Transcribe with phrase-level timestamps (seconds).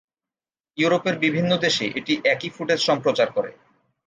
[0.77, 3.51] ইউরোপের বিভিন্ন দেশে এটি একই ফুটেজ সম্প্রচার করে।